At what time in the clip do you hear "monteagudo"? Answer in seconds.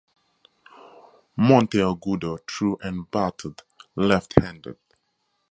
1.37-2.39